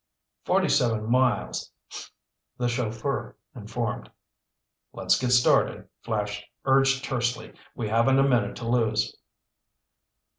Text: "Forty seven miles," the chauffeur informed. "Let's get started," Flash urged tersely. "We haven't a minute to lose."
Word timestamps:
"Forty 0.45 0.67
seven 0.67 1.07
miles," 1.11 1.71
the 2.57 2.67
chauffeur 2.67 3.35
informed. 3.55 4.09
"Let's 4.93 5.19
get 5.19 5.29
started," 5.29 5.89
Flash 6.01 6.43
urged 6.65 7.03
tersely. 7.05 7.53
"We 7.75 7.87
haven't 7.89 8.17
a 8.17 8.23
minute 8.23 8.55
to 8.55 8.67
lose." 8.67 9.15